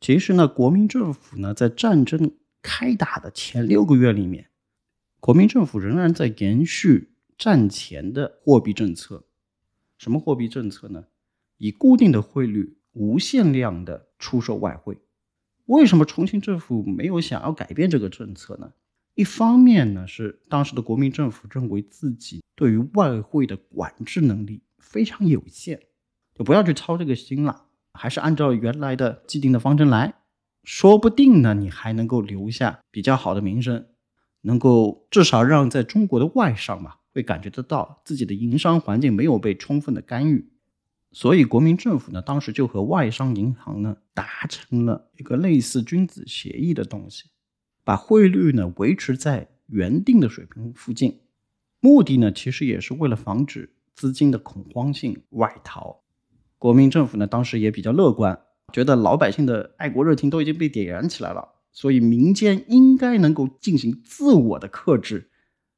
[0.00, 2.32] 其实呢，国民政府呢，在战争
[2.62, 4.48] 开打的前六个月里面，
[5.20, 9.24] 国民政府仍然在延续战前的货币政策。
[9.96, 11.06] 什么货币政策呢？
[11.56, 14.98] 以固定的汇率无限量的出售外汇。
[15.66, 18.72] 为什么重庆政府没有想要改变这个政策呢？
[19.14, 25.80] 一方面呢，是当时的国民政府认为自己对于外汇的管制能力非常有限，
[26.36, 27.66] 就不要去操这个心了。
[27.98, 30.14] 还是按照原来的既定的方针来，
[30.62, 33.86] 说不定呢，你还能够留下比较好的名声，
[34.42, 40.48] 能够至少让在中国的外商嘛会感觉得到自己的营商环境没有被充分的干预。
[41.10, 47.24] 所以国民政府呢，当时就和外商银行呢达成了一个类似君子协议的东西，
[47.82, 51.20] 把汇率呢维持在原定的水平附近，
[51.80, 56.02] 目的呢其实也是为了防止资金的恐慌性外逃。
[56.58, 58.38] 国民政府呢，当时也比较乐观，
[58.72, 65.30] 觉得老百姓的爱国热情都已经被点燃起来了，所以民间应该能够进行自我的克制，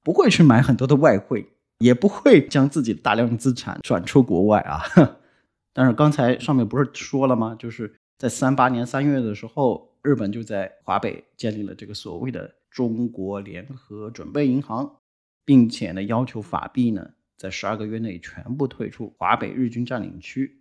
[0.02, 1.46] 不会去买很多的外汇，
[1.78, 4.82] 也不会将自己大量资产转出国外啊。
[5.74, 7.54] 但是刚才上面不是说了吗？
[7.58, 14.96] 就是在三八年三月的时候，日本就在华北建立了这个所谓的中国联合准备银行，
[15.44, 20.59] 并且呢要求法币呢在十二个月内全部退出华北日军占领区。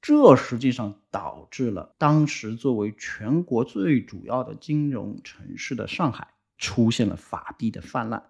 [0.00, 6.28] 这实际上导致了当时作为全国最主要的金融城市的上海
[6.58, 8.22] 出现了法币的泛滥。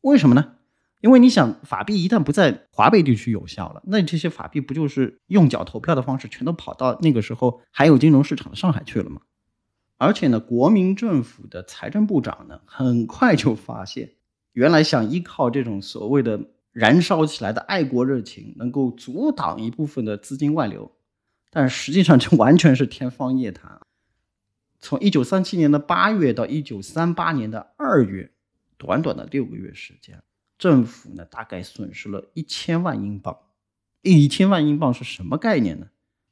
[0.00, 0.54] 为什么呢？
[1.00, 9.20] 因为你想，法币一旦不在华北地区有效了，那这些法币不就是用脚投票的方式，全都跑到那个时候还有金融市场的上海去了吗？
[9.96, 14.14] 而且呢，国民政府的财政部长呢，很快就发现，
[14.52, 16.40] 原来想依靠这种所谓的
[16.72, 20.90] 燃烧起来的爱国热情，能够阻挡一部分的资金外流，
[21.50, 23.80] 但实际上这完全是天方夜谭。
[24.80, 28.32] 从一九三七年的八月到一九三八年的二月，
[28.76, 30.22] 短短的六个月时间。
[30.56, 33.36] 政府呢，大概损失了一千万英镑。
[34.02, 35.88] 一千万英镑是什么概念呢？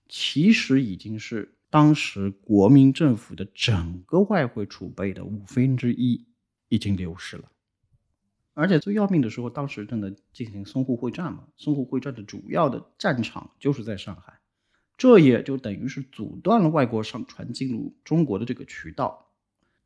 [0.09, 6.27] 其实已经是当时国民政府的整个外汇储备的五分之一
[6.69, 7.51] 已经流失了。
[8.55, 14.36] 而且最要命的时候，当时正在进行淞沪会战嘛，淞沪会战的主要的战场就是在上海，
[14.97, 19.31] 这也就等于是阻断了外国商船进入中国的这个渠道。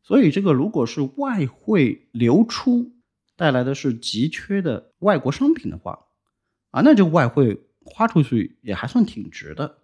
[0.03, 2.93] 所以，这个如果是外汇流出，
[3.37, 6.07] 带来的是急缺的外国商品的话，
[6.71, 9.79] 啊，那这个外汇花出去也还算挺值的。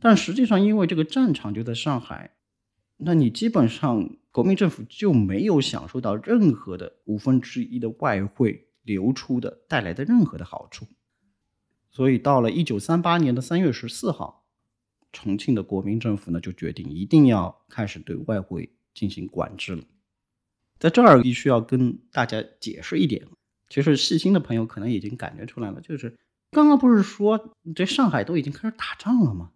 [0.00, 2.36] 但实际上，因为这个战场就在上海，
[2.96, 10.86] 那你基本上国民政府就没有享受到任何的五分之一的外汇流出的带来的任何的好处。
[11.90, 14.39] 所以到了一九三八年的三月十四号，
[15.12, 19.84] 重庆的国民政府呢就决定一定要开始对外汇进行管制了。
[20.78, 23.26] 在这儿必须要跟大家解释一点，
[23.68, 26.16] 其实细心的朋友可能已经感觉出来了，就是
[26.50, 29.50] 刚刚不是说这上海都已经开始打仗了吗？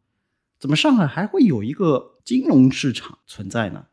[0.58, 3.86] 怎么上海还会有一个金融市场存在呢？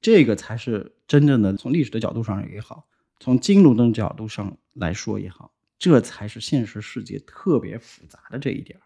[0.00, 8.78] 这个才是真正的从历史的角度上也好，从金融的角度上来说也好，这才是现实世界特别复杂的这一点。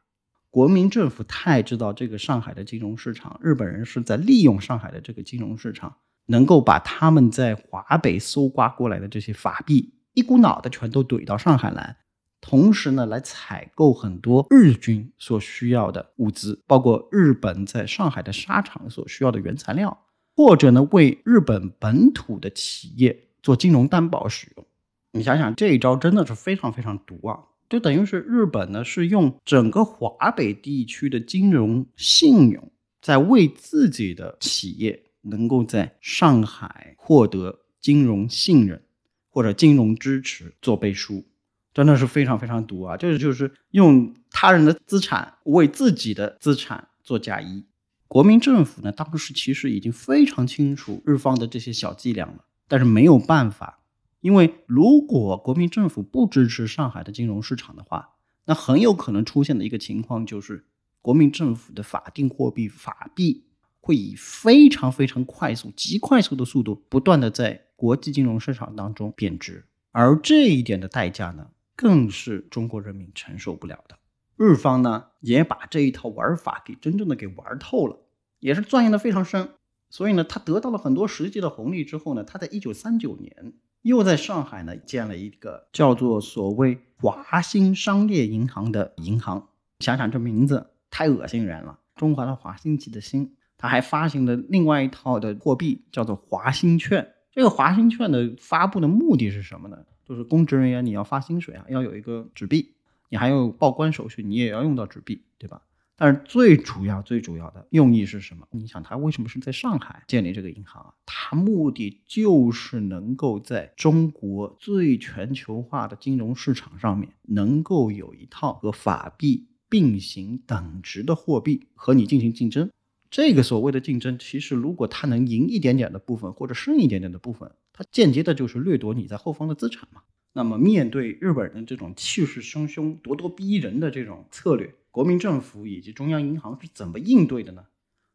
[0.51, 5.97] 国民政府太知道这个上海的金融市场，日本人是在利用上海的这个金融市场。
[6.27, 11.97] 能够把他们在华北搜刮过来的这些法币一股脑的全都怼到上海来，
[12.41, 24.65] 同时呢，来采购很多日军所需要的物资，包括日本在上海的沙场所需要的原材料，或者呢，为日本本土的企业做金融担保使用。
[25.11, 27.41] 你想想，这一招真的是非常非常毒啊！
[27.71, 35.05] 就等于是日本呢，是用整个华北地区的金融信用，在为自己的企业。
[35.23, 38.83] 能够在上海获得金融信任
[39.29, 41.27] 或者金融支持做背书，
[41.75, 42.97] 真的是非常非常毒啊！
[42.97, 47.63] 这就是用他人的资产为自己的资产做嫁衣。
[48.09, 53.80] 国民政府呢，当时其实已经非常清楚日方的这些小伎俩了，但是没有办法，
[54.21, 60.67] 因为如果国民政府不支持上海的金融市场的话，那很有可能出现的一个情况就是，
[61.03, 63.45] 国民政府的法定货币法币。
[63.83, 73.99] 会以非常非常快速、极快速的速度，不断的在国际金融市场当中贬值，而这一点的代价呢，更是中国人民承受不了的。
[74.37, 77.99] 日方呢，也把这一套玩法给真正的给玩透了，
[78.39, 79.49] 也是钻研的非常深。
[79.89, 89.49] 所以呢，他得到了很多实际的红利之后呢，他在一九三九年又在上海呢建了一个叫做所谓华兴商业银行的银行。
[89.79, 93.35] 想想这名字太恶心人了，中华的华兴起的兴。
[93.57, 97.15] 他还发行了另外一套的货币，叫做华兴券。
[97.31, 99.79] 这个华兴券的发布的目的是什么呢？
[100.05, 102.75] 就是公职人员你要发薪水啊，要有一个纸币，
[103.09, 105.63] 你还有报关手续，你也要用到纸币，对吧？
[106.01, 108.49] 但是最主要、最主要的用意是什么？
[108.53, 110.95] 你想，他为什么是在上海建立这个银行啊？
[111.05, 122.71] 他目的就是能够在中国最全球化的金融市场上面，能够有一套和法币并行等值的货币和你进行竞争。
[123.11, 130.01] 这个所谓的竞争，其实如果他能赢一点点的部分，或者剩一点点的部分，他间接的就是掠夺你在后方的资产嘛。
[130.33, 137.67] 那么面对日本人这种气势汹汹、咄咄逼人的这种策略，国民政府以及中央银行是怎么应对的呢？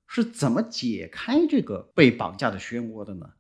[0.07, 3.33] 是怎么解开这个被绑架的漩涡的呢？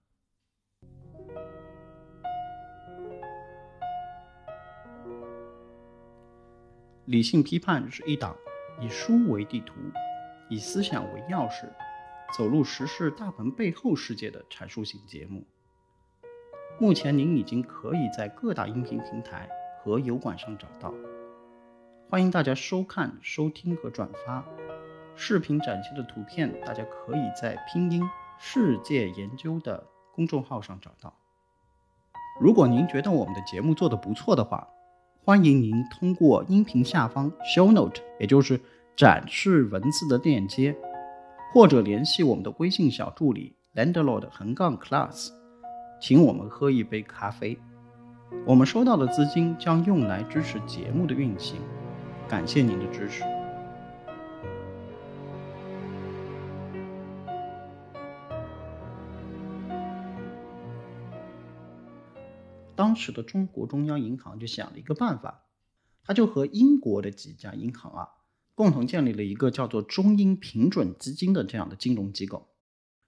[7.05, 8.35] 理性批判是一档
[8.81, 9.73] 以书为地图。
[10.47, 11.67] 以思想为钥匙，
[12.37, 15.43] 走入时事大门背后世界的阐述型节目。
[16.79, 19.49] 目前您已经可以在各大音频平台
[19.83, 20.93] 和油管上找到，
[22.07, 24.45] 欢迎大家收看、收听和转发。
[25.15, 28.03] 视频展现的图片，大家可以在拼音
[28.37, 29.83] 世界研究的
[30.13, 31.13] 公众号上找到。
[32.39, 34.67] 如果您觉得我们的节目做得不错的话，
[35.23, 38.59] 欢迎您通过音频下方 show note，也就是。
[38.95, 40.73] 展示文字的链接，
[41.51, 45.31] 或者联系我们的微信小助理 landlord 横杠 class，
[45.99, 47.59] 请我们喝一杯咖啡。
[48.47, 51.59] 我们收到的资金将用来支持节目的运行，
[52.27, 53.23] 感谢您的支持。
[62.75, 65.45] 当时的中国中央银行就想了一个办法，
[66.03, 68.07] 他就和英国的几家银行啊，
[68.53, 72.49] 共同建立了一个叫做中英平准基金的这样的金融机构。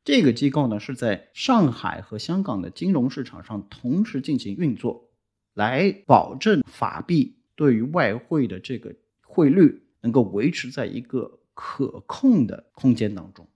[0.05, 5.09] 这个机构呢是在上海和香港的金融市场上同时进行运作，
[5.53, 8.95] 来保证法币对于外汇的这个
[9.37, 13.47] 汇率能够维持在一个可控的空间当中。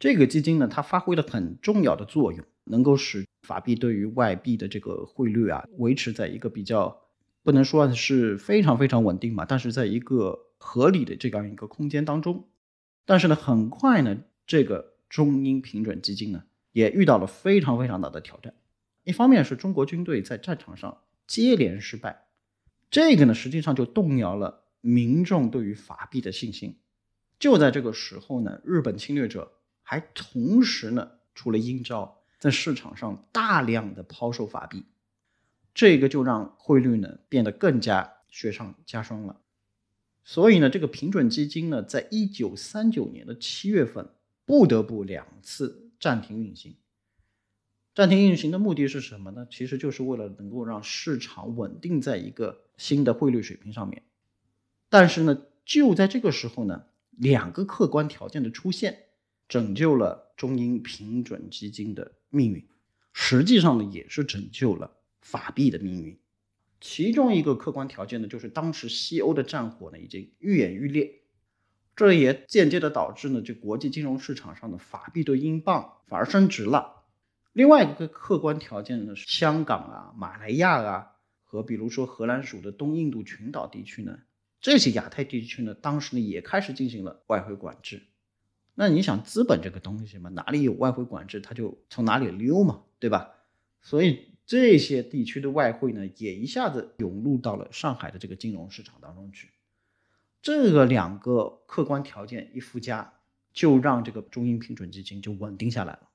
[0.00, 7.00] 这个基金呢，它发挥了很重要的作用，能够使法币对于外币的这个汇率啊，维持在一个比较
[7.44, 12.48] 不能说是非常非常稳定嘛，但是在一个合理的这样一个空间当中。
[13.06, 14.18] 但是呢，很快呢，
[14.48, 16.42] 这个中英平准基金呢，
[16.72, 18.52] 也遇到了非常非常大的挑战。
[19.04, 22.24] 一方面是中国军队在战场上接连失败，
[22.90, 26.78] 这个呢，实际上就动摇了民众对于法币的信心。
[27.38, 29.52] 就在这个时候呢，日本侵略者。
[29.90, 34.84] 还同时呢出了阴招，在市场上大量的抛售法币，
[35.72, 39.40] 这个就让汇率呢变得更加雪上加霜了。
[40.24, 44.10] 所以呢，这个平准基金呢，在一九三九年的七月份
[44.44, 46.76] 不得不两次暂停运行。
[47.94, 49.46] 暂停运行的目的是什么呢？
[49.50, 54.02] 其实就是为了能够让市场稳定在一个新的汇率水平上面。
[54.88, 59.04] 但是呢，就在这个时候呢，两个客观条件的出现。
[59.48, 62.68] 拯救了中英平准基金的命运，
[63.14, 66.20] 实际上呢，也是拯救了法币的命运。
[66.82, 71.22] 其中一个客观条件呢，就是当时西欧的战火呢已经愈演愈烈，
[71.96, 77.06] 这也间接的导致呢，这国际金融市场上的法币对英镑反而升值了。
[77.54, 81.12] 另外一个客观条件呢，是香港啊、马来亚啊
[81.42, 84.18] 和比如说荷兰属的东印度群岛地区呢，
[84.60, 88.02] 这些亚太地区呢，当时呢也开始进行了外汇管制。
[88.74, 93.30] 那你想资本这个东西嘛，哪里有外汇管制，它就从哪里溜嘛，对吧？
[93.80, 99.50] 所以这些地区的外汇呢，也一下子涌入到了上海的这个金融市场当中去。
[100.40, 103.14] 这个两个客观条件一附加，
[103.52, 106.08] 就让这个中英平准基金就稳定下来了。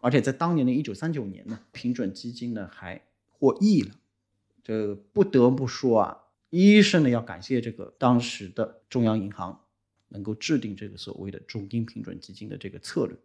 [0.00, 3.94] 而且在当年的一九三九年呢，平准基金呢还获益了。
[4.62, 6.18] 这不得不说啊，
[6.64, 9.60] 一是呢要感谢这个当时的中央银行。
[10.08, 13.16] 能够制定这个所谓的中金平准基金的这个策略，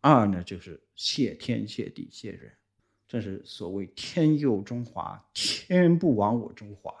[0.00, 2.52] 二呢就是谢天谢地谢人，
[3.06, 6.92] 这是所谓天佑中华，天不亡我中华。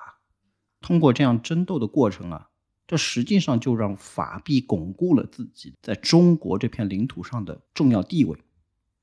[0.80, 2.50] 通过这样争斗的过程啊，
[2.86, 8.38] 这实际上就让法币巩固了自己在中国这片领土上的重要地位，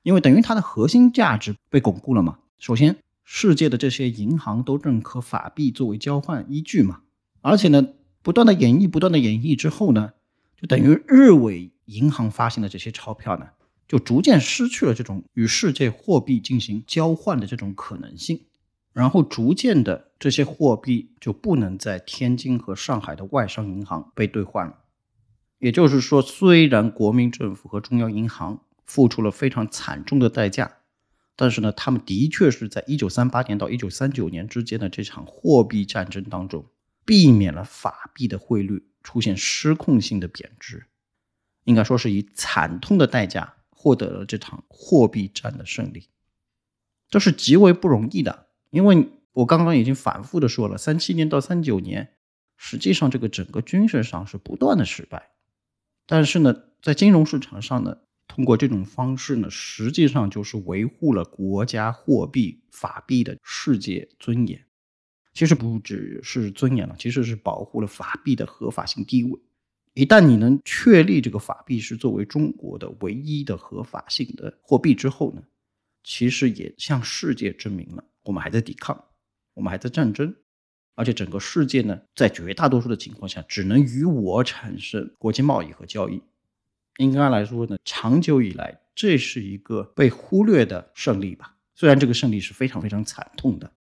[0.02, 2.38] 因为等于它的核心价值被巩固了嘛。
[2.58, 7.00] 首先，世界的这些银行都认可法币作为交换依据嘛，
[7.40, 7.88] 而且呢。
[8.24, 10.12] 不断的演绎，不断的演绎之后呢，
[10.58, 13.48] 就等于日伪银行发行的这些钞票呢，
[13.86, 18.40] 就逐渐失去了这种与世界货币进行交换的这种可能性，
[18.94, 24.78] 然后逐渐的这些货币就不能在天津和上海的外商银行被兑换了。
[25.58, 30.78] 也就是说，虽然国民政府和中央银行付出了非常惨重的代价，
[31.36, 36.66] 但是呢，他们的确是在一九三八年到一九三九年之间的这场货币战争当中。
[37.06, 40.86] 避免了法币的汇率出现失控性的贬值，
[41.64, 46.08] 应该说是以惨痛的代价获得了这场货币战的胜利，
[47.10, 48.46] 这是极为不容易的。
[48.70, 52.14] 因为我刚刚已经反复的说了，三七年到三九年，
[52.56, 55.32] 实际上这个整个军事上是不断的失败，
[56.06, 64.64] 但是呢，在金融市场上呢，通过这种方式呢，实际上就是维护了国家货币法币的世界尊严。
[65.32, 69.40] 其实不只是尊严了，其实是保护了法币的合法性地位。
[69.92, 75.42] 一旦你能确立这个法币是作为中国的唯一的合法性的货币之后呢，
[76.02, 79.04] 其实也向世界证明了我们还在抵抗，
[79.54, 80.34] 我们还在战争，
[80.94, 86.20] 而且整个世界呢，在绝大多数的情况下，只能与我产生国际贸易和交易。
[86.98, 91.56] 应该来说呢，长久以来这是一个被忽略的胜利吧。
[91.74, 93.72] 虽然这个胜利是非常非常惨痛的。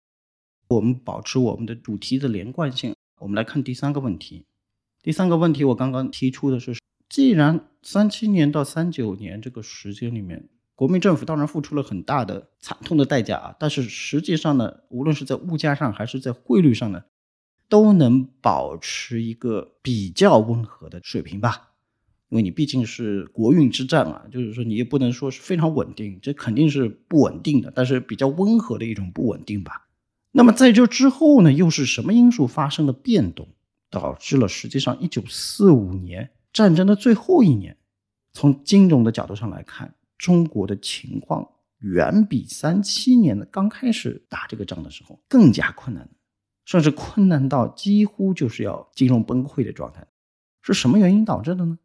[0.69, 2.95] 我们保持我们的主题的连贯性。
[3.19, 4.47] 我们来看第三个问题。
[5.03, 6.75] 第三个问题，我刚刚提出的是，
[7.09, 17.05] 既然三七年到三九年这个时间里面，国民政府当然付出了很大的惨痛的代价啊，但是实际上呢，无论是在物价上还是在汇率上呢，
[17.69, 21.72] 都能保持一个比较温和的水平吧。
[22.33, 29.87] 因为你毕竟是国运之战啊，就是说你也不能说是非常稳定，这肯定是不稳定的，但是比较温和的一种不稳定吧。
[30.31, 33.47] 那么在这之后呢，又是什么因素发生了变动，
[33.91, 37.77] 导致了实际上一九四五年战争的最后一年，
[38.33, 41.47] 从金融的角度上来看，中国的情况
[41.81, 46.09] 远比三七年的刚开始打这个仗的时候更加困难，
[46.65, 50.07] 甚至困难到几乎就是要金融崩溃的状态。
[50.63, 51.79] 是什么原因导致的呢？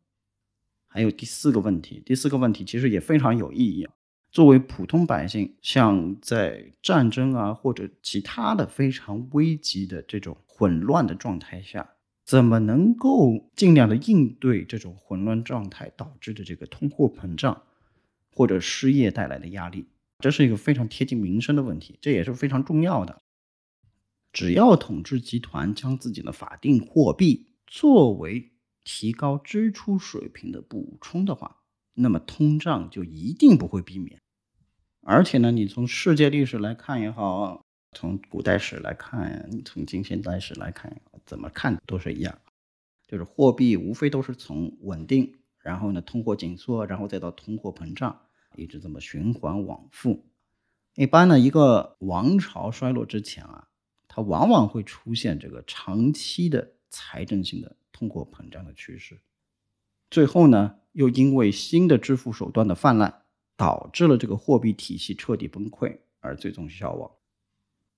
[0.88, 3.88] 还有第四个问题，第四个问题其实也非常有意义。
[4.32, 17.64] 作为普通百姓，像在战争啊或者其他的非常危急的这种混乱的状态下，怎么能够尽量的应对这种混乱状态导致的这个通货膨胀
[18.32, 19.88] 或者失业带来的压力？
[20.20, 23.22] 这是一个非常贴近民生的问题，这也是非常重要的。
[24.34, 28.52] 只要统治集团将自己的法定货币作为
[28.90, 31.58] 提高支出水平的补充的话，
[31.94, 34.22] 那么通胀就一定不会避免。
[35.02, 42.40] 而且呢，你从世界历史来看也好，从古代史来看，从近现代史来看，怎么看都是一样，
[43.06, 48.22] 就是货币无非都是从稳定，然后呢通货紧缩，然后再到通货膨胀，
[48.56, 50.26] 一直这么循环往复。
[50.96, 53.68] 一般呢，一个王朝衰落之前啊，
[54.08, 57.76] 它往往会出现这个长期的财政性的。
[57.98, 59.20] 通货膨胀的趋势，
[60.12, 63.24] 最后呢，又因为新的支付手段的泛滥，
[63.56, 67.12] 导致了这个货币体系彻底崩溃，而最终消亡。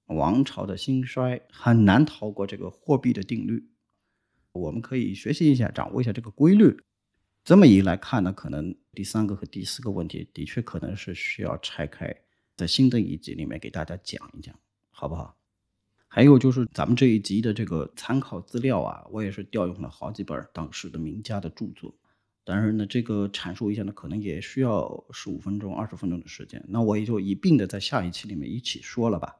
[0.05, 3.69] 王朝的兴衰很难逃过这个货币的定律。
[4.53, 6.81] 我们可以学习一下，掌握一下这个规律。
[7.43, 12.15] 这么一来看呢，可能第三个和第四个问题的确可能是需要拆开，
[12.55, 14.57] 在新的一集里面给大家讲一讲，
[14.91, 15.38] 好不好？
[16.11, 21.93] 还有就是咱们这一集的这个参考资料啊，我也是调用了好几本当时的名家的著作。
[22.43, 26.65] 当然呢，这个阐述一下呢，可能也需要十五分钟、二十分钟的时间。
[26.67, 29.37] 那我也就一并的在下一期里面一起说了吧。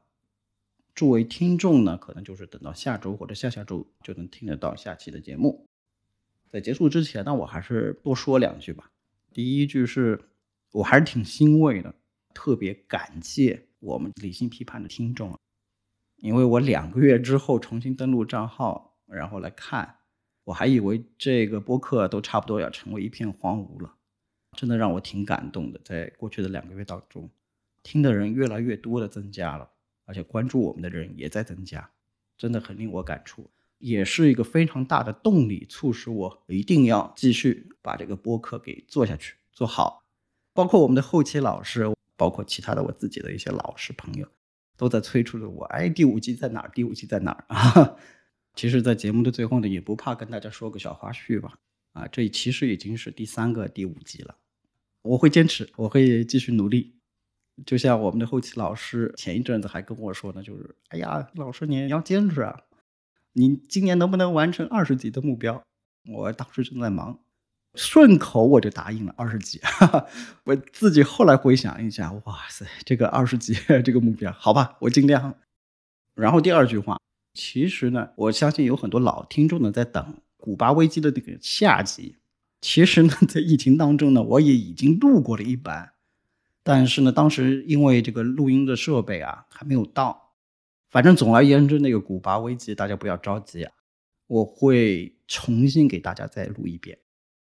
[0.94, 5.66] 诸位听众呢，可能就是等到下周或者下下周就能听得到下期的节目。
[6.48, 8.88] 在结束之前呢，我还是多说两句吧。
[9.32, 10.20] 第一句是，
[10.70, 11.92] 我还是挺欣慰的，
[12.32, 15.36] 特别感谢我们理性批判的听众。
[16.20, 19.96] 因为我两个月之后重新登录账号，然后来看，
[20.44, 23.94] 我还以为这个播客都差不多要成为一片荒芜了，
[24.56, 25.80] 真的让我挺感动的。
[25.84, 27.30] 在过去的两个月当中，
[27.82, 29.70] 听的人越来越多的增加了，
[30.04, 31.90] 而且关注我们的人也在增加，
[32.36, 33.48] 真的很令我感触，
[33.78, 40.02] 也是一个非常大的动力，促使我一定要继续把这个播客给做下去，做好。
[40.52, 44.28] 包括我们的后期老师，包括其他的我自己的一些老师朋友。
[44.80, 46.70] 都在催促着我，哎，第五集在哪儿？
[46.74, 47.96] 第五集在哪儿啊？
[48.56, 51.58] 其实，在节目的最后呢，也不怕跟大家说个小花絮吧。
[51.92, 54.34] 啊，这其实已经是第三个第五集了。
[55.02, 56.94] 我会坚持，我会继续努力。
[57.66, 62.62] 就像我们的后期老师前一阵子还跟我说呢，就是，哎呀，老师你要坚持啊，
[63.34, 65.62] 你今年能不能完成二十集的目标？
[66.10, 67.20] 我当时正在忙。
[67.74, 69.60] 顺口我就答应了二十几，
[70.44, 73.54] 我自己后来回想一下，哇塞，这个二十几
[73.84, 75.34] 这个目标，好吧，我尽量。
[76.14, 76.98] 然后第二句话，
[77.34, 82.16] 其实呢，我相信有很多老听众呢在等古巴危机的那个下集。
[82.60, 85.92] 其实呢，在疫情当中呢，我也已经录过了一版，
[86.62, 90.32] 但是呢，当时因为这个录音的设备啊还没有到。
[90.90, 93.72] 反正总而言之，那个古巴危机大家不要着急啊，
[94.26, 96.98] 我会重新给大家再录一遍。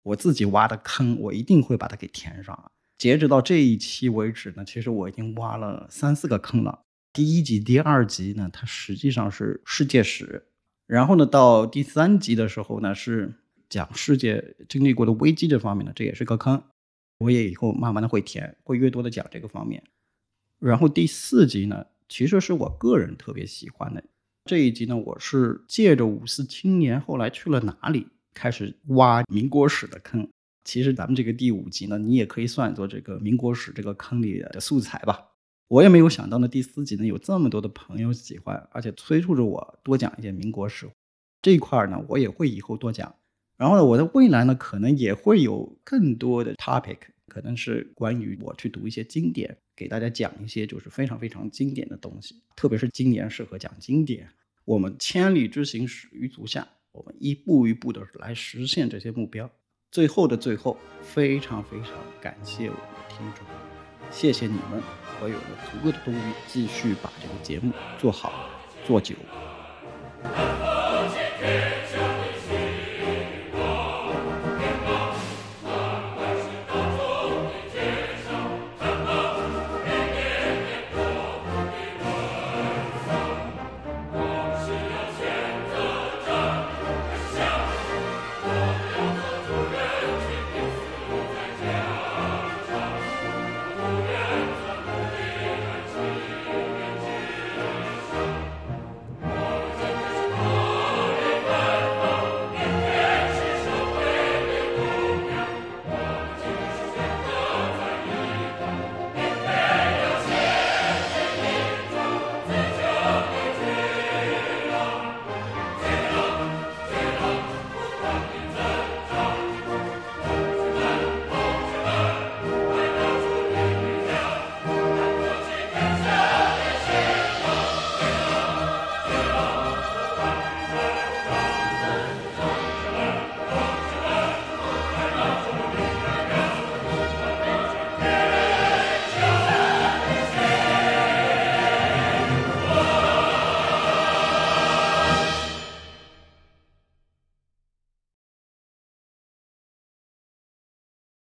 [0.04, 2.72] 我自己挖的坑，我一定会把它给填上。
[2.97, 6.82] 截止到这一期为止呢，其实我已经挖了三四个坑了。
[7.14, 10.47] 第一集、第二集呢，它实际上是世界史，
[10.88, 13.34] 然后呢，到第三集的时候呢，是
[13.70, 16.64] 讲世界经历过的危机这方面的，这也是个坑。
[17.18, 19.84] 我也以后慢慢的会填，会越多的讲这个方面。
[20.60, 24.04] 然后第四集呢，其实是我个人特别喜欢的
[24.45, 28.08] 这一集呢，我是借着五四青年后来去了哪里。
[28.34, 30.28] 开始挖民国史的坑，
[30.64, 35.28] 其实咱们这个第五集呢，你也可以算作这个民国史这个坑里的素材吧。
[35.68, 40.90] 我也没有想到呢，第四集呢有这么多的朋友喜欢，而且催促着我多讲一些民国史
[41.42, 43.16] 这一块呢，我也会以后多讲。
[43.58, 54.28] 然后呢，我的未来呢，可能也会有更多的 topic，可能是关于我去读一些经典，给大家讲一些就是非常非常经典的东西，特别是今年适合讲经典。
[54.66, 56.68] 我们千里之行，始于足下。
[56.94, 59.50] 我们一步一步的来实现这些目标，
[59.92, 63.46] 最后的最后，非常非常感谢我们的听众，
[64.12, 64.84] 谢谢你们，
[65.22, 68.50] 我有了足够的动力继续把这个节目做好
[68.86, 69.16] 做久。